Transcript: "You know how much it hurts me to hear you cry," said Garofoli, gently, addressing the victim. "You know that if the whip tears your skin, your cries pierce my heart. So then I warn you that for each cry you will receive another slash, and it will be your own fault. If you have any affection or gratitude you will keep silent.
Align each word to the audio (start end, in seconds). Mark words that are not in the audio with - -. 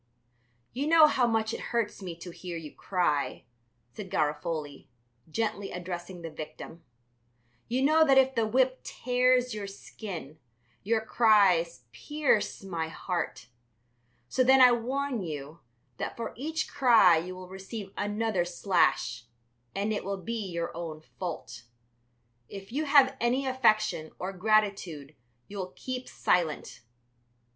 "You 0.73 0.87
know 0.87 1.05
how 1.05 1.27
much 1.27 1.53
it 1.53 1.59
hurts 1.69 2.01
me 2.01 2.15
to 2.21 2.31
hear 2.31 2.57
you 2.57 2.73
cry," 2.73 3.43
said 3.93 4.09
Garofoli, 4.09 4.87
gently, 5.29 5.69
addressing 5.71 6.23
the 6.23 6.31
victim. 6.31 6.83
"You 7.67 7.83
know 7.83 8.03
that 8.07 8.17
if 8.17 8.33
the 8.33 8.47
whip 8.47 8.79
tears 8.81 9.53
your 9.53 9.67
skin, 9.67 10.39
your 10.81 11.01
cries 11.01 11.83
pierce 11.91 12.63
my 12.63 12.87
heart. 12.87 13.45
So 14.27 14.43
then 14.43 14.59
I 14.59 14.71
warn 14.71 15.21
you 15.21 15.59
that 15.97 16.17
for 16.17 16.33
each 16.35 16.67
cry 16.67 17.17
you 17.17 17.35
will 17.35 17.47
receive 17.49 17.93
another 17.95 18.43
slash, 18.43 19.25
and 19.75 19.93
it 19.93 20.03
will 20.03 20.17
be 20.23 20.47
your 20.49 20.75
own 20.75 21.01
fault. 21.19 21.65
If 22.49 22.71
you 22.71 22.85
have 22.85 23.15
any 23.21 23.45
affection 23.45 24.09
or 24.17 24.33
gratitude 24.33 25.15
you 25.47 25.59
will 25.59 25.73
keep 25.75 26.09
silent. 26.09 26.81